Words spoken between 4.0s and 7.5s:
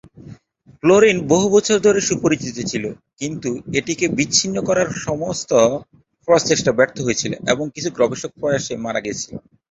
বিচ্ছিন্ন করার সমস্ত প্রচেষ্টা ব্যর্থ হয়েছিল,